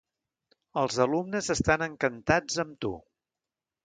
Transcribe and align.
Els 0.83 0.95
alumnes 1.03 1.49
estan 1.55 1.83
encantats 1.87 2.57
amb 2.65 2.81
tu! 2.87 2.91